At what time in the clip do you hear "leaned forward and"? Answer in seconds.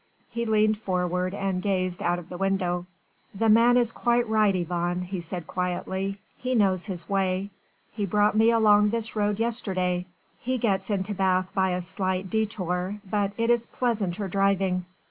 0.47-1.61